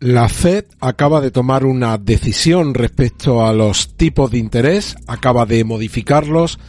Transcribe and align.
La 0.00 0.28
Fed 0.28 0.64
acaba 0.78 1.20
de 1.20 1.32
tomar 1.32 1.64
una 1.64 1.98
decisión 1.98 2.72
respecto 2.72 3.44
a 3.44 3.52
los 3.52 3.96
tipos 3.96 4.30
de 4.30 4.38
interés, 4.38 4.94
acaba 5.08 5.44
de 5.44 5.64
modificarlos. 5.64 6.60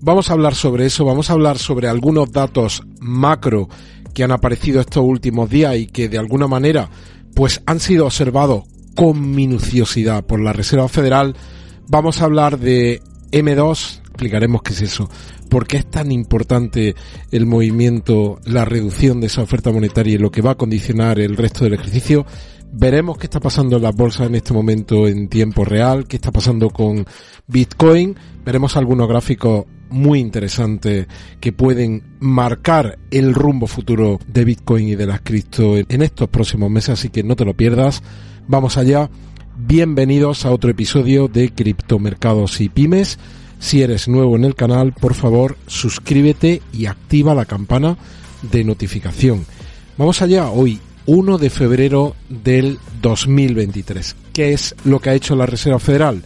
Vamos 0.00 0.30
a 0.30 0.32
hablar 0.32 0.54
sobre 0.54 0.86
eso, 0.86 1.04
vamos 1.04 1.28
a 1.28 1.34
hablar 1.34 1.58
sobre 1.58 1.88
algunos 1.88 2.32
datos 2.32 2.82
macro 2.98 3.68
que 4.14 4.24
han 4.24 4.32
aparecido 4.32 4.80
estos 4.80 5.04
últimos 5.04 5.50
días 5.50 5.76
y 5.76 5.86
que 5.86 6.08
de 6.08 6.16
alguna 6.16 6.46
manera 6.46 6.88
pues 7.34 7.60
han 7.66 7.78
sido 7.78 8.06
observados 8.06 8.64
con 8.94 9.32
minuciosidad 9.32 10.24
por 10.24 10.40
la 10.40 10.54
Reserva 10.54 10.88
Federal. 10.88 11.36
Vamos 11.88 12.22
a 12.22 12.24
hablar 12.24 12.58
de 12.58 13.02
M2, 13.32 13.98
explicaremos 13.98 14.62
qué 14.62 14.72
es 14.72 14.80
eso, 14.80 15.10
por 15.50 15.66
qué 15.66 15.76
es 15.76 15.90
tan 15.90 16.10
importante 16.10 16.94
el 17.32 17.44
movimiento, 17.44 18.40
la 18.46 18.64
reducción 18.64 19.20
de 19.20 19.26
esa 19.26 19.42
oferta 19.42 19.70
monetaria 19.72 20.14
y 20.14 20.18
lo 20.18 20.30
que 20.30 20.40
va 20.40 20.52
a 20.52 20.56
condicionar 20.56 21.20
el 21.20 21.36
resto 21.36 21.64
del 21.64 21.74
ejercicio 21.74 22.24
Veremos 22.70 23.16
qué 23.16 23.26
está 23.26 23.40
pasando 23.40 23.76
en 23.76 23.82
las 23.82 23.94
bolsas 23.94 24.26
en 24.26 24.34
este 24.34 24.52
momento 24.52 25.08
en 25.08 25.28
tiempo 25.28 25.64
real, 25.64 26.06
qué 26.06 26.16
está 26.16 26.30
pasando 26.30 26.68
con 26.70 27.06
Bitcoin. 27.46 28.14
Veremos 28.44 28.76
algunos 28.76 29.08
gráficos 29.08 29.64
muy 29.88 30.20
interesantes 30.20 31.06
que 31.40 31.52
pueden 31.52 32.02
marcar 32.20 32.98
el 33.10 33.34
rumbo 33.34 33.66
futuro 33.66 34.20
de 34.26 34.44
Bitcoin 34.44 34.88
y 34.88 34.96
de 34.96 35.06
las 35.06 35.22
cripto 35.22 35.78
en 35.78 36.02
estos 36.02 36.28
próximos 36.28 36.70
meses, 36.70 36.90
así 36.90 37.08
que 37.08 37.22
no 37.22 37.36
te 37.36 37.46
lo 37.46 37.54
pierdas. 37.54 38.02
Vamos 38.46 38.76
allá. 38.76 39.08
Bienvenidos 39.56 40.44
a 40.44 40.52
otro 40.52 40.70
episodio 40.70 41.26
de 41.26 41.50
Criptomercados 41.50 42.60
y 42.60 42.68
Pymes. 42.68 43.18
Si 43.58 43.82
eres 43.82 44.08
nuevo 44.08 44.36
en 44.36 44.44
el 44.44 44.54
canal, 44.54 44.92
por 44.92 45.14
favor, 45.14 45.56
suscríbete 45.66 46.62
y 46.72 46.86
activa 46.86 47.34
la 47.34 47.46
campana 47.46 47.96
de 48.42 48.62
notificación. 48.62 49.46
Vamos 49.96 50.22
allá, 50.22 50.50
hoy 50.50 50.78
1 51.08 51.38
de 51.38 51.48
febrero 51.48 52.14
del 52.28 52.78
2023. 53.00 54.14
¿Qué 54.34 54.52
es 54.52 54.74
lo 54.84 55.00
que 55.00 55.08
ha 55.08 55.14
hecho 55.14 55.34
la 55.34 55.46
Reserva 55.46 55.78
Federal? 55.78 56.22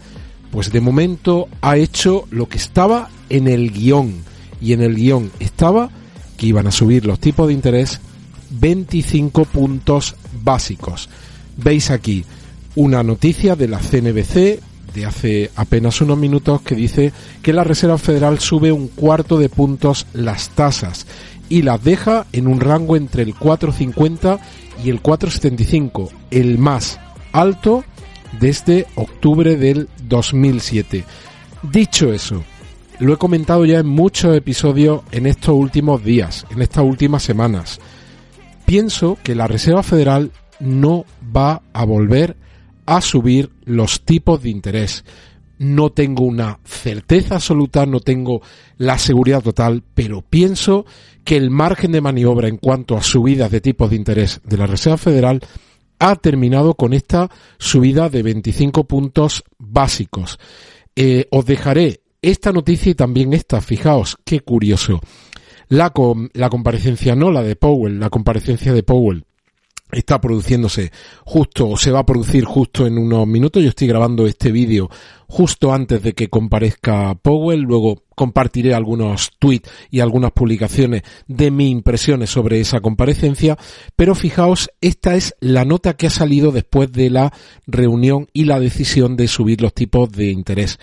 Pues 0.50 0.72
de 0.72 0.80
momento 0.80 1.46
ha 1.60 1.76
hecho 1.76 2.26
lo 2.32 2.48
que 2.48 2.58
estaba 2.58 3.08
en 3.28 3.46
el 3.46 3.70
guion. 3.70 4.24
Y 4.60 4.72
en 4.72 4.82
el 4.82 4.96
guion 4.96 5.30
estaba 5.38 5.88
que 6.36 6.46
iban 6.46 6.66
a 6.66 6.72
subir 6.72 7.06
los 7.06 7.20
tipos 7.20 7.46
de 7.46 7.54
interés 7.54 8.00
25 8.50 9.44
puntos 9.44 10.16
básicos. 10.42 11.08
Veis 11.56 11.92
aquí 11.92 12.24
una 12.74 13.04
noticia 13.04 13.54
de 13.54 13.68
la 13.68 13.78
CNBC 13.78 14.60
de 14.94 15.06
hace 15.06 15.50
apenas 15.54 16.00
unos 16.00 16.18
minutos 16.18 16.60
que 16.62 16.74
dice 16.74 17.12
que 17.40 17.52
la 17.52 17.62
Reserva 17.62 17.98
Federal 17.98 18.40
sube 18.40 18.72
un 18.72 18.88
cuarto 18.88 19.38
de 19.38 19.48
puntos 19.48 20.08
las 20.12 20.50
tasas 20.50 21.06
y 21.52 21.60
las 21.60 21.84
deja 21.84 22.24
en 22.32 22.46
un 22.46 22.60
rango 22.60 22.96
entre 22.96 23.22
el 23.22 23.34
450 23.34 24.38
y 24.82 24.88
el 24.88 25.02
475, 25.02 26.10
el 26.30 26.56
más 26.56 26.98
alto 27.30 27.84
desde 28.40 28.86
octubre 28.94 29.56
del 29.58 29.90
2007. 30.08 31.04
Dicho 31.70 32.10
eso, 32.10 32.42
lo 33.00 33.12
he 33.12 33.18
comentado 33.18 33.66
ya 33.66 33.80
en 33.80 33.86
muchos 33.86 34.34
episodios 34.34 35.02
en 35.12 35.26
estos 35.26 35.54
últimos 35.54 36.02
días, 36.02 36.46
en 36.48 36.62
estas 36.62 36.84
últimas 36.84 37.22
semanas. 37.22 37.80
Pienso 38.64 39.18
que 39.22 39.34
la 39.34 39.46
Reserva 39.46 39.82
Federal 39.82 40.32
no 40.58 41.04
va 41.36 41.60
a 41.74 41.84
volver 41.84 42.34
a 42.86 43.02
subir 43.02 43.50
los 43.66 44.00
tipos 44.06 44.42
de 44.42 44.48
interés. 44.48 45.04
No 45.62 45.90
tengo 45.90 46.24
una 46.24 46.58
certeza 46.64 47.36
absoluta, 47.36 47.86
no 47.86 48.00
tengo 48.00 48.42
la 48.78 48.98
seguridad 48.98 49.42
total, 49.42 49.84
pero 49.94 50.20
pienso 50.20 50.84
que 51.22 51.36
el 51.36 51.50
margen 51.50 51.92
de 51.92 52.00
maniobra 52.00 52.48
en 52.48 52.56
cuanto 52.56 52.96
a 52.96 53.02
subidas 53.02 53.52
de 53.52 53.60
tipos 53.60 53.90
de 53.90 53.96
interés 53.96 54.40
de 54.42 54.56
la 54.56 54.66
Reserva 54.66 54.96
Federal 54.96 55.40
ha 56.00 56.16
terminado 56.16 56.74
con 56.74 56.92
esta 56.92 57.30
subida 57.58 58.08
de 58.08 58.24
25 58.24 58.84
puntos 58.88 59.44
básicos. 59.56 60.40
Eh, 60.96 61.28
os 61.30 61.46
dejaré 61.46 62.00
esta 62.20 62.50
noticia 62.50 62.90
y 62.90 62.96
también 62.96 63.32
esta, 63.32 63.60
fijaos, 63.60 64.18
qué 64.24 64.40
curioso. 64.40 65.00
La, 65.68 65.92
la 66.32 66.50
comparecencia, 66.50 67.14
no 67.14 67.30
la 67.30 67.44
de 67.44 67.54
Powell, 67.54 68.00
la 68.00 68.10
comparecencia 68.10 68.72
de 68.72 68.82
Powell 68.82 69.26
está 69.92 70.20
produciéndose 70.20 70.90
justo 71.24 71.68
o 71.68 71.76
se 71.76 71.90
va 71.90 72.00
a 72.00 72.06
producir 72.06 72.44
justo 72.44 72.86
en 72.86 72.98
unos 72.98 73.26
minutos. 73.26 73.62
Yo 73.62 73.68
estoy 73.68 73.86
grabando 73.86 74.26
este 74.26 74.50
vídeo 74.50 74.90
justo 75.28 75.72
antes 75.72 76.02
de 76.02 76.14
que 76.14 76.28
comparezca 76.28 77.14
Powell. 77.14 77.60
Luego 77.60 78.02
compartiré 78.14 78.74
algunos 78.74 79.32
tweets 79.38 79.70
y 79.90 80.00
algunas 80.00 80.32
publicaciones 80.32 81.02
de 81.28 81.50
mis 81.50 81.70
impresiones 81.70 82.30
sobre 82.30 82.60
esa 82.60 82.80
comparecencia. 82.80 83.58
Pero 83.94 84.14
fijaos, 84.14 84.70
esta 84.80 85.14
es 85.14 85.34
la 85.40 85.64
nota 85.64 85.94
que 85.94 86.06
ha 86.06 86.10
salido 86.10 86.52
después 86.52 86.90
de 86.90 87.10
la 87.10 87.32
reunión 87.66 88.28
y 88.32 88.46
la 88.46 88.58
decisión 88.58 89.16
de 89.16 89.28
subir 89.28 89.60
los 89.60 89.74
tipos 89.74 90.10
de 90.10 90.30
interés. 90.30 90.78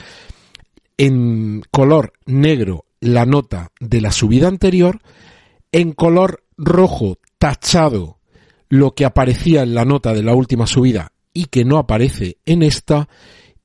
En 0.98 1.64
color 1.72 2.14
negro 2.26 2.86
la 3.02 3.26
nota 3.26 3.72
de 3.80 4.02
la 4.02 4.12
subida 4.12 4.48
anterior, 4.48 5.00
en 5.72 5.94
color 5.94 6.44
rojo 6.58 7.18
tachado 7.38 8.19
lo 8.70 8.94
que 8.94 9.06
aparecía 9.06 9.64
en 9.64 9.74
la 9.74 9.84
nota 9.84 10.14
de 10.14 10.24
la 10.24 10.36
última 10.36 10.68
subida 10.68 11.12
y 11.34 11.46
que 11.46 11.66
no 11.66 11.78
aparece 11.78 12.38
en 12.46 12.64
esta, 12.64 13.10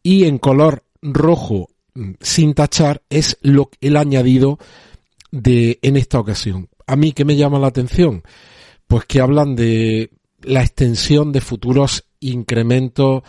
y 0.03 0.25
en 0.25 0.39
color 0.39 0.85
rojo 1.03 1.69
mm, 1.95 2.13
sin 2.21 2.55
tachar 2.55 3.03
es 3.11 3.39
lo, 3.43 3.71
el 3.81 3.97
añadido 3.97 4.59
de 5.31 5.79
en 5.83 5.97
esta 5.97 6.19
ocasión. 6.19 6.69
A 6.87 6.97
mí 6.97 7.13
que 7.13 7.25
me 7.25 7.37
llama 7.37 7.59
la 7.59 7.69
atención, 7.69 8.23
pues 8.87 9.05
que 9.07 9.21
hablan 9.21 9.57
de 9.57 10.11
la 10.43 10.63
extensión 10.63 11.33
de 11.33 11.41
futuros 11.41 12.05
incrementos 12.21 13.23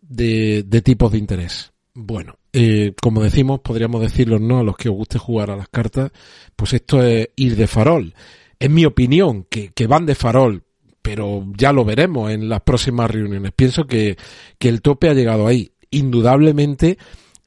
de, 0.00 0.64
tipos 0.82 1.12
de 1.12 1.18
interés. 1.18 1.72
Bueno, 1.94 2.38
eh, 2.52 2.94
como 3.00 3.22
decimos, 3.22 3.60
podríamos 3.60 4.00
decirlo, 4.00 4.38
¿no? 4.38 4.58
A 4.58 4.64
los 4.64 4.76
que 4.76 4.88
os 4.88 4.96
guste 4.96 5.18
jugar 5.18 5.50
a 5.50 5.56
las 5.56 5.68
cartas, 5.68 6.10
pues 6.56 6.72
esto 6.72 7.02
es 7.02 7.28
ir 7.36 7.56
de 7.56 7.66
farol. 7.66 8.14
Es 8.58 8.70
mi 8.70 8.84
opinión, 8.84 9.44
que 9.44 9.86
van 9.86 10.06
de 10.06 10.14
farol, 10.14 10.63
pero 11.04 11.44
ya 11.54 11.70
lo 11.74 11.84
veremos 11.84 12.30
en 12.30 12.48
las 12.48 12.62
próximas 12.62 13.10
reuniones. 13.10 13.52
Pienso 13.54 13.84
que, 13.84 14.16
que 14.58 14.70
el 14.70 14.80
tope 14.80 15.10
ha 15.10 15.12
llegado 15.12 15.46
ahí. 15.46 15.72
Indudablemente, 15.90 16.96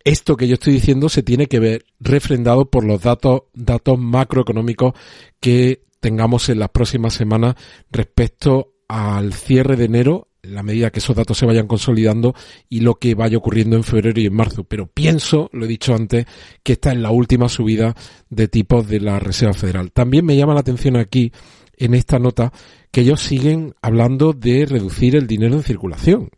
esto 0.04 0.38
que 0.38 0.48
yo 0.48 0.54
estoy 0.54 0.74
diciendo 0.74 1.10
se 1.10 1.24
tiene 1.24 1.48
que 1.48 1.60
ver 1.60 1.86
refrendado 2.00 2.70
por 2.70 2.86
los 2.86 3.02
datos, 3.02 3.42
datos 3.56 3.98
macroeconómicos 3.98 4.94
que 5.40 5.82
tengamos 6.00 6.50
en 6.50 6.60
las 6.60 6.70
próximas 6.70 7.16
semanas 7.16 7.56
respecto 7.90 8.76
al 8.88 9.34
cierre 9.34 9.76
de 9.76 9.86
enero, 9.86 10.28
la 10.44 10.62
medida 10.62 10.92
que 10.92 11.00
esos 11.00 11.16
datos 11.16 11.40
se 11.40 11.48
vayan 11.48 11.66
consolidando 11.66 12.36
y 12.70 12.82
lo 12.82 13.00
que 13.00 13.16
vaya 13.16 13.38
ocurriendo 13.38 13.76
en 13.76 13.84
febrero 13.84 14.22
y 14.22 14.28
en 14.28 14.36
marzo. 14.36 14.66
Pero 14.66 14.86
pienso, 14.86 15.50
lo 15.52 15.66
he 15.66 15.68
dicho 15.68 15.96
antes, 15.96 16.28
que 16.62 16.74
esta 16.74 16.92
es 16.92 17.00
la 17.00 17.10
última 17.10 17.50
subida 17.50 17.96
de 18.30 18.48
tipos 18.48 18.88
de 18.88 19.00
la 19.00 19.18
Reserva 19.18 19.56
Federal. 19.56 19.92
También 19.92 20.26
me 20.28 20.38
llama 20.38 20.54
la 20.54 20.60
atención 20.60 20.96
aquí 20.96 21.32
en 21.78 21.94
esta 21.94 22.20
nota 22.20 22.52
que 22.92 23.02
ellos 23.02 23.22
siguen 23.22 23.74
hablando 23.82 24.34
de 24.34 24.66
reducir 24.66 25.16
el 25.16 25.28
dinero 25.28 25.56
en 25.56 25.64
circulación. 25.64 26.30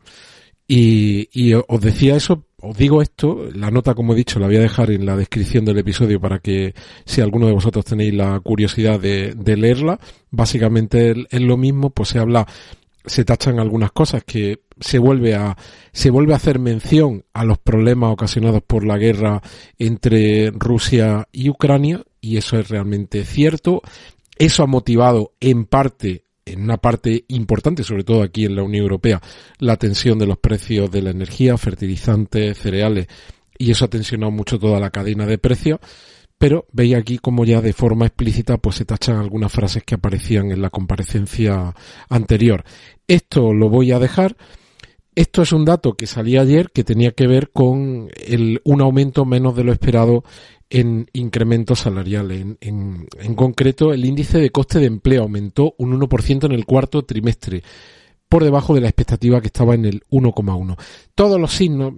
Y, 0.67 1.29
y, 1.33 1.53
os 1.53 1.81
decía 1.81 2.15
eso, 2.15 2.45
os 2.61 2.77
digo 2.77 3.01
esto, 3.01 3.49
la 3.55 3.71
nota 3.71 3.95
como 3.95 4.13
he 4.13 4.17
dicho 4.17 4.39
la 4.39 4.45
voy 4.45 4.57
a 4.57 4.61
dejar 4.61 4.91
en 4.91 5.03
la 5.05 5.17
descripción 5.17 5.65
del 5.65 5.79
episodio 5.79 6.19
para 6.19 6.39
que 6.39 6.75
si 7.05 7.21
alguno 7.21 7.47
de 7.47 7.53
vosotros 7.53 7.85
tenéis 7.85 8.13
la 8.13 8.39
curiosidad 8.39 8.99
de, 8.99 9.33
de 9.35 9.57
leerla, 9.57 9.99
básicamente 10.29 11.15
es 11.29 11.41
lo 11.41 11.57
mismo, 11.57 11.89
pues 11.89 12.09
se 12.09 12.19
habla, 12.19 12.45
se 13.03 13.25
tachan 13.25 13.59
algunas 13.59 13.91
cosas 13.91 14.23
que 14.23 14.61
se 14.79 14.99
vuelve 14.99 15.35
a, 15.35 15.57
se 15.91 16.09
vuelve 16.09 16.33
a 16.33 16.37
hacer 16.37 16.59
mención 16.59 17.25
a 17.33 17.45
los 17.45 17.57
problemas 17.57 18.13
ocasionados 18.13 18.61
por 18.61 18.85
la 18.85 18.97
guerra 18.97 19.41
entre 19.77 20.51
Rusia 20.51 21.27
y 21.31 21.49
Ucrania, 21.49 22.03
y 22.21 22.37
eso 22.37 22.59
es 22.59 22.69
realmente 22.69 23.25
cierto. 23.25 23.81
Eso 24.39 24.63
ha 24.63 24.67
motivado 24.67 25.33
en 25.39 25.65
parte 25.65 26.23
en 26.45 26.63
una 26.63 26.77
parte 26.77 27.25
importante, 27.27 27.83
sobre 27.83 28.03
todo 28.03 28.23
aquí 28.23 28.45
en 28.45 28.55
la 28.55 28.63
Unión 28.63 28.83
Europea, 28.83 29.21
la 29.59 29.77
tensión 29.77 30.17
de 30.17 30.25
los 30.25 30.39
precios 30.39 30.89
de 30.89 31.03
la 31.03 31.11
energía, 31.11 31.57
fertilizantes, 31.57 32.57
cereales, 32.57 33.07
y 33.57 33.71
eso 33.71 33.85
ha 33.85 33.89
tensionado 33.89 34.31
mucho 34.31 34.57
toda 34.57 34.79
la 34.79 34.89
cadena 34.89 35.25
de 35.25 35.37
precios. 35.37 35.79
pero 36.39 36.65
veis 36.71 36.95
aquí 36.95 37.17
como 37.17 37.43
ya 37.43 37.61
de 37.61 37.73
forma 37.73 38.05
explícita 38.05 38.57
pues 38.57 38.77
se 38.77 38.85
tachan 38.85 39.17
algunas 39.17 39.51
frases 39.51 39.83
que 39.83 39.95
aparecían 39.95 40.51
en 40.51 40.61
la 40.61 40.69
comparecencia 40.69 41.75
anterior. 42.09 42.63
Esto 43.07 43.53
lo 43.53 43.69
voy 43.69 43.91
a 43.91 43.99
dejar. 43.99 44.37
Esto 45.15 45.41
es 45.41 45.51
un 45.51 45.65
dato 45.65 45.95
que 45.95 46.07
salía 46.07 46.39
ayer 46.41 46.71
que 46.71 46.85
tenía 46.85 47.11
que 47.11 47.27
ver 47.27 47.51
con 47.51 48.07
el, 48.15 48.61
un 48.63 48.79
aumento 48.79 49.25
menos 49.25 49.53
de 49.53 49.65
lo 49.65 49.73
esperado 49.73 50.23
en 50.69 51.09
incrementos 51.13 51.79
salariales. 51.79 52.41
En, 52.41 52.57
en, 52.61 53.07
en 53.19 53.35
concreto, 53.35 53.93
el 53.93 54.05
índice 54.05 54.37
de 54.37 54.51
coste 54.51 54.79
de 54.79 54.85
empleo 54.85 55.23
aumentó 55.23 55.73
un 55.77 55.99
1% 55.99 56.45
en 56.45 56.51
el 56.51 56.65
cuarto 56.65 57.03
trimestre 57.03 57.63
por 58.29 58.43
debajo 58.43 58.75
de 58.75 58.81
la 58.81 58.87
expectativa 58.87 59.41
que 59.41 59.47
estaba 59.47 59.73
en 59.73 59.85
el 59.85 60.03
1,1. 60.11 60.77
Todos 61.15 61.41
los 61.41 61.51
signos, 61.51 61.93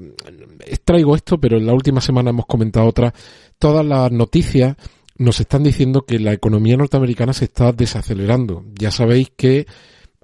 extraigo 0.66 1.16
esto, 1.16 1.40
pero 1.40 1.58
en 1.58 1.66
la 1.66 1.74
última 1.74 2.00
semana 2.00 2.30
hemos 2.30 2.46
comentado 2.46 2.88
otras, 2.88 3.14
todas 3.60 3.86
las 3.86 4.12
noticias 4.12 4.78
nos 5.18 5.40
están 5.42 5.64
diciendo 5.64 6.06
que 6.06 6.20
la 6.20 6.32
economía 6.32 6.78
norteamericana 6.78 7.34
se 7.34 7.46
está 7.46 7.74
desacelerando. 7.74 8.64
Ya 8.80 8.92
sabéis 8.92 9.32
que 9.36 9.68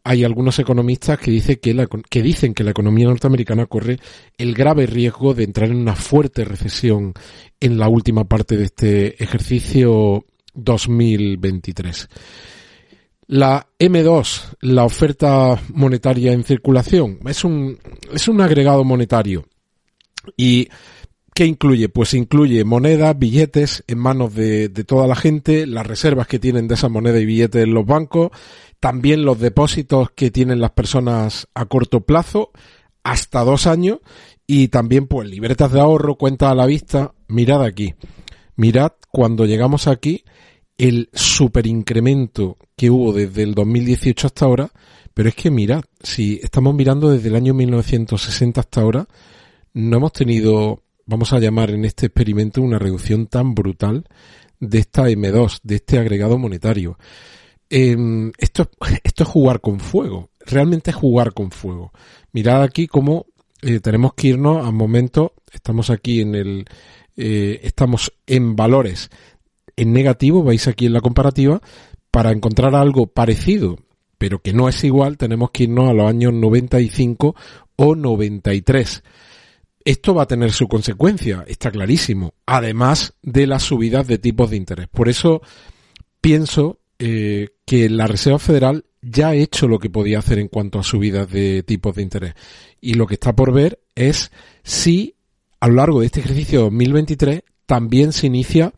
hay 0.08 0.24
algunos 0.24 0.58
economistas 0.58 1.20
que, 1.20 1.32
dice 1.32 1.60
que, 1.60 2.22
dicen 2.22 2.54
que 2.54 2.64
la 2.64 2.72
economía 2.72 3.08
norteamericana 3.08 3.66
corre 3.66 4.00
el 4.38 4.54
grave 4.54 4.86
riesgo 4.86 5.34
de 5.34 5.44
entrar 5.44 5.70
en 5.70 5.76
una 5.76 5.98
fuerte 5.98 6.46
recesión 6.46 7.14
en 7.60 7.78
la 7.78 7.90
última 7.90 8.24
parte 8.24 8.56
de 8.56 8.64
este 8.64 9.22
ejercicio 9.22 10.24
2023. 10.54 12.08
La 13.28 13.68
M2, 13.78 14.56
la 14.62 14.86
oferta 14.86 15.62
monetaria 15.74 16.32
en 16.32 16.46
circulación, 16.46 17.20
es 17.26 17.44
un, 17.44 17.78
es 18.14 18.30
un 18.30 18.40
agregado 18.40 18.86
monetario. 18.86 19.46
¿Y 20.38 20.70
qué 21.38 21.46
incluye? 21.46 21.88
Pues 21.88 22.16
incluye 22.16 22.64
monedas, 22.64 23.16
billetes 23.16 23.84
en 23.86 24.00
manos 24.00 24.34
de, 24.34 24.70
toda 24.70 25.06
la 25.06 25.16
gente, 25.16 25.68
las 25.68 25.86
reservas 25.86 26.26
que 26.26 26.40
tienen 26.40 26.68
de 26.68 26.74
esa 26.74 26.90
moneda 26.90 27.20
y 27.20 27.28
billetes 27.28 27.64
en 27.64 27.76
los 27.76 27.86
bancos, 27.86 28.32
también 28.80 29.24
los 29.24 29.40
depósitos 29.40 30.10
que 30.10 30.32
tienen 30.32 30.60
las 30.60 30.72
personas 30.72 31.48
a 31.54 31.66
corto 31.66 32.02
plazo, 32.02 32.50
hasta 33.04 33.44
dos 33.44 33.68
años, 33.68 34.00
y 34.48 34.70
también 34.70 35.06
pues 35.06 35.30
libretas 35.30 35.72
de 35.72 35.80
ahorro, 35.80 36.16
cuentas 36.16 36.50
a 36.50 36.56
la 36.56 36.66
vista. 36.66 37.14
Mirad 37.28 37.64
aquí. 37.64 37.94
Mirad 38.56 38.94
cuando 39.12 39.46
llegamos 39.46 39.88
aquí 39.88 40.24
el 40.76 41.08
superincremento 41.14 42.58
que 42.76 42.90
hubo 42.90 43.14
desde 43.14 43.44
el 43.44 43.54
2018 43.54 44.26
hasta 44.26 44.46
ahora, 44.46 44.72
pero 45.14 45.30
es 45.30 45.36
que 45.36 45.52
mirad, 45.52 45.84
si 46.02 46.40
estamos 46.42 46.74
mirando 46.74 47.12
desde 47.12 47.30
el 47.30 47.36
año 47.36 47.54
1960 47.54 48.60
hasta 48.60 48.82
ahora, 48.82 49.08
no 49.76 49.98
hemos 49.98 50.14
tenido, 50.14 50.82
vamos 51.08 51.34
a 51.34 51.40
llamar 51.40 51.72
en 51.72 51.86
este 51.86 52.06
experimento, 52.06 52.62
una 52.62 52.78
reducción 52.78 53.26
tan 53.26 53.56
brutal 53.56 54.06
de 54.60 54.80
esta 54.80 55.10
M2, 55.10 55.62
de 55.64 55.76
este 55.76 55.98
agregado 55.98 56.38
monetario. 56.38 57.00
Eh, 57.70 57.98
esto, 58.38 58.70
esto 59.04 59.24
es 59.24 59.30
jugar 59.30 59.60
con 59.60 59.80
fuego, 59.80 60.30
realmente 60.46 60.92
es 60.92 60.96
jugar 60.96 61.34
con 61.34 61.50
fuego. 61.50 61.92
Mirad 62.32 62.62
aquí 62.62 62.88
cómo 62.88 63.26
eh, 63.62 63.80
tenemos 63.80 64.14
que 64.14 64.30
irnos 64.30 64.66
a 64.66 64.72
momentos, 64.72 65.32
estamos 65.52 65.90
aquí 65.90 66.22
en 66.22 66.36
el, 66.36 66.66
eh, 67.16 67.62
estamos 67.64 68.14
en 68.28 68.56
valores 68.56 69.10
en 69.76 69.94
negativo, 69.94 70.44
veis 70.44 70.68
aquí 70.68 70.88
en 70.88 70.94
la 70.94 71.02
comparativa, 71.02 71.62
para 72.12 72.32
encontrar 72.32 72.76
algo 72.76 73.08
parecido, 73.08 73.78
pero 74.18 74.40
que 74.40 74.52
no 74.52 74.68
es 74.68 74.84
igual, 74.84 75.18
tenemos 75.18 75.52
que 75.52 75.64
irnos 75.64 75.90
a 75.90 75.94
los 75.94 76.10
años 76.10 76.34
95 76.34 77.36
o 77.76 77.96
93. 77.96 79.04
Esto 79.88 80.14
va 80.14 80.24
a 80.24 80.28
tener 80.28 80.52
su 80.52 80.68
consecuencia, 80.68 81.46
está 81.48 81.72
clarísimo, 81.72 82.34
además 82.46 83.14
de 83.22 83.48
las 83.48 83.64
subidas 83.64 84.06
de 84.06 84.18
tipos 84.18 84.50
de 84.50 84.58
interés. 84.58 84.90
Por 84.90 85.08
eso 85.08 85.42
pienso 86.20 86.82
eh, 87.00 87.52
que 87.66 87.90
la 87.90 88.06
Reserva 88.06 88.38
Federal 88.38 88.84
ya 89.02 89.30
ha 89.30 89.36
hecho 89.36 89.66
lo 89.66 89.80
que 89.80 89.90
podía 89.90 90.20
hacer 90.20 90.40
en 90.40 90.50
cuanto 90.50 90.78
a 90.78 90.84
subidas 90.84 91.32
de 91.32 91.64
tipos 91.64 91.96
de 91.96 92.02
interés. 92.02 92.34
Y 92.82 92.96
lo 92.96 93.08
que 93.08 93.14
está 93.14 93.34
por 93.34 93.54
ver 93.54 93.80
es 93.96 94.30
si 94.62 95.16
a 95.62 95.70
lo 95.70 95.76
largo 95.76 96.02
de 96.02 96.08
este 96.08 96.20
ejercicio 96.20 96.64
2023 96.64 97.44
también 97.66 98.12
se 98.12 98.28
inicia 98.28 98.74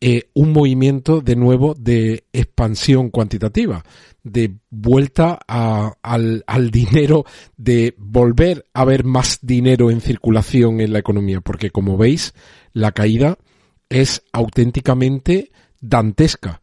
eh, 0.00 0.28
un 0.34 0.52
movimiento 0.52 1.20
de 1.20 1.36
nuevo 1.36 1.74
de 1.74 2.24
expansión 2.32 3.10
cuantitativa, 3.10 3.82
de 4.22 4.56
vuelta 4.68 5.38
al, 5.46 6.44
al, 6.46 6.70
dinero, 6.70 7.24
de 7.56 7.94
volver 7.96 8.66
a 8.74 8.84
ver 8.84 9.04
más 9.04 9.38
dinero 9.40 9.90
en 9.90 10.00
circulación 10.00 10.80
en 10.80 10.92
la 10.92 10.98
economía, 10.98 11.40
porque 11.40 11.70
como 11.70 11.96
veis, 11.96 12.34
la 12.72 12.92
caída 12.92 13.38
es 13.88 14.22
auténticamente 14.32 15.50
dantesca. 15.80 16.60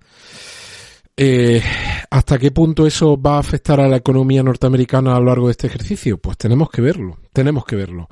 Eh, 1.15 1.61
¿Hasta 2.09 2.37
qué 2.37 2.51
punto 2.51 2.85
eso 2.85 3.19
va 3.19 3.37
a 3.37 3.39
afectar 3.39 3.79
a 3.79 3.87
la 3.87 3.97
economía 3.97 4.43
norteamericana 4.43 5.15
a 5.15 5.19
lo 5.19 5.25
largo 5.25 5.47
de 5.47 5.51
este 5.51 5.67
ejercicio? 5.67 6.17
Pues 6.17 6.37
tenemos 6.37 6.69
que 6.69 6.81
verlo, 6.81 7.17
tenemos 7.31 7.65
que 7.65 7.75
verlo. 7.75 8.09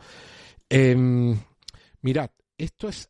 Eh, 0.70 0.96
mirad, 2.02 2.30
esto 2.58 2.88
es. 2.88 3.10